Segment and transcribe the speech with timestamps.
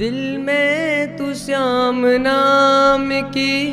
[0.00, 3.72] दिल में तू श्याम नाम की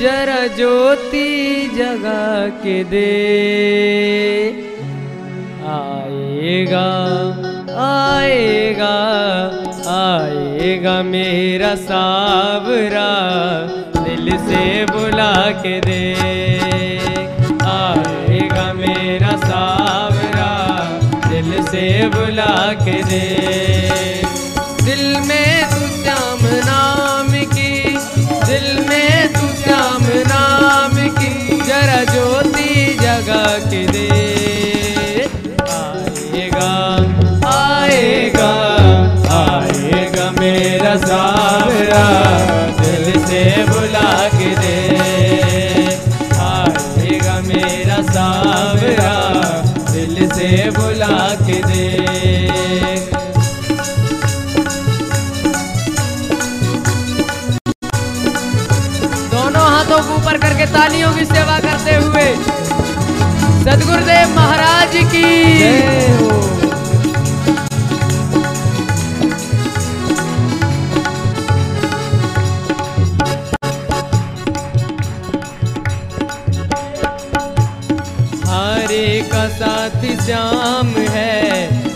[0.00, 1.28] जरा ज्योति
[1.74, 3.02] जगा के दे।
[5.72, 6.86] आएगा
[7.84, 8.96] आएगा
[9.96, 13.10] आएगा मेरा सावरा,
[14.02, 16.02] दिल से बुला के दे।
[17.64, 20.50] आएगा मेरा सावरा,
[21.28, 24.11] दिल से बुला के दे।
[24.92, 27.98] दिल में तू श्याम नाम की,
[28.46, 34.08] दिल में तू श्याम नाम की, जरा ज्योति जगा के दे।
[35.72, 36.74] आएगा
[37.52, 38.52] आएगा
[39.38, 42.04] आएगा मेरा सावरा,
[42.82, 44.76] दिल से बुला के दे।
[46.42, 49.14] आएगा मेरा सावरा,
[49.92, 52.91] दिल से बुला के दे।
[60.72, 62.26] तालियों की सेवा करते हुए
[63.64, 65.28] सदगुरुदेव महाराज की।
[78.48, 81.91] हारे का साथ श्याम है।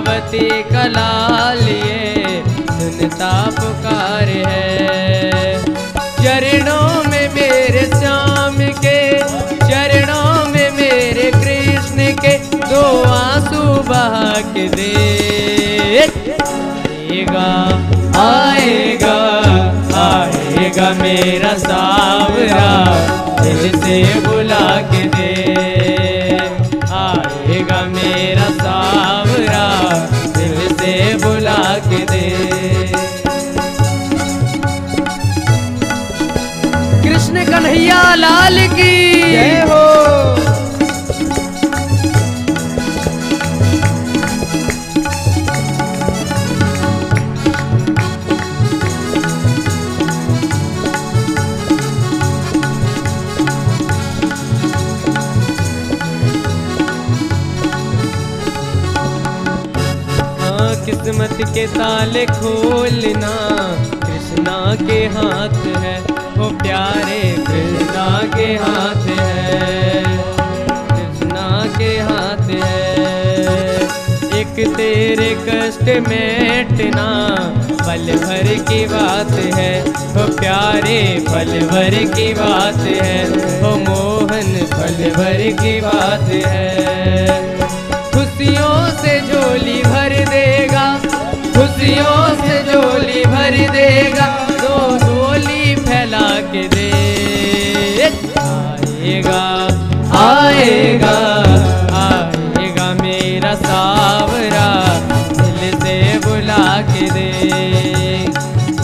[0.00, 5.58] एहलावती कला लिए सुनता पुकार है।
[6.20, 9.00] चरणों में मेरे श्याम के,
[9.60, 14.92] चरणों में मेरे कृष्ण के दो आँसू बहा के दे
[17.10, 17.48] आएगा
[18.20, 19.18] आएगा
[20.00, 22.70] आएगा मेरा सावरा,
[23.42, 25.29] दिल से बुला के दे।
[37.70, 38.94] कन्हैया लाल की।
[39.32, 39.78] जय हो।
[60.40, 63.34] हाँ, किस्मत के ताले खोलना
[64.04, 65.98] कृष्णा के हाथ है
[66.38, 67.19] वो प्यारे
[68.56, 70.02] हाथ है
[70.90, 72.78] कृष्णा के हाथ है।
[74.40, 77.08] एक तेरे कष्ट मेटना
[77.80, 79.72] पल भर की बात है।
[80.14, 83.24] वो प्यारे, पल भर की बात है।
[83.62, 87.58] वो मोहन, पल भर की बात है।
[88.10, 90.86] खुशियों से झोली भर देगा,
[91.56, 94.28] खुशियों से झोली भर देगा।
[94.62, 96.79] दो झोली फैला के दे
[99.28, 101.16] आएगा आएगा
[101.98, 104.98] आएगा मेरा सावरा,
[105.42, 107.30] दिल से बुला के दे।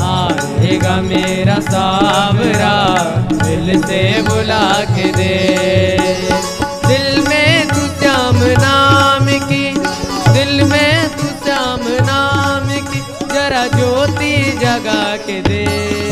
[0.01, 2.75] आएगा मेरा सावरा,
[3.33, 5.99] दिल से बुला के दे।
[6.87, 9.73] दिल में तू श्याम नाम की,
[10.33, 13.01] दिल में तू श्याम नाम की,
[13.35, 16.06] जरा ज्योति जगा के दे।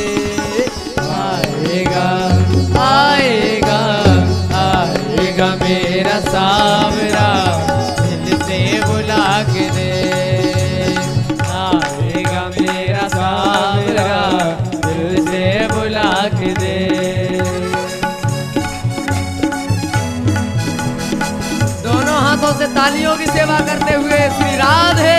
[23.34, 25.12] सेवा करते हुए श्री राधे।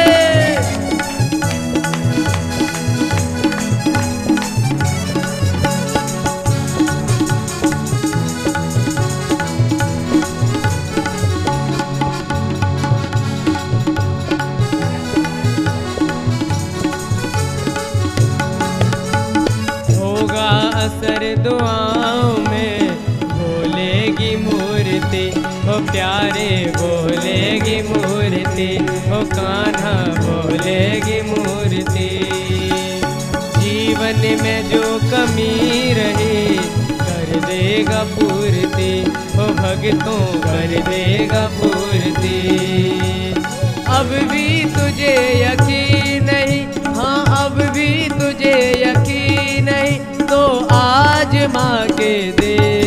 [20.86, 22.35] असर दुआओं
[25.82, 28.68] प्यारे बोलेगी मूर्ति,
[29.12, 32.10] ओ कान्हा बोलेगी मूर्ति।
[33.58, 34.82] जीवन में जो
[35.12, 36.58] कमी रही,
[37.00, 38.92] कर देगा पूर्ति,
[39.40, 42.38] ओ भगतों कर देगा पूर्ति।
[43.88, 50.42] अब भी तुझे यकीन नहीं हाँ अब भी तुझे यकीन नहीं तो
[50.76, 52.85] आज माँ के दे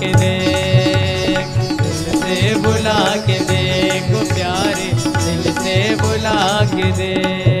[0.00, 4.90] के देख दिल से बुला के देख प्यारे
[5.24, 6.38] दिल से बुला
[6.74, 7.53] के देख।